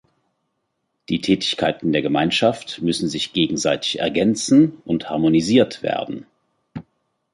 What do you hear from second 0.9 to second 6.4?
Die Tätigkeiten der Gemeinschaft müssen sich gegenseitig ergänzen und harmonisiert werden.